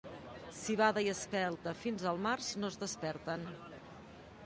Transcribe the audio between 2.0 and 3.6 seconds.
al març no es desperten.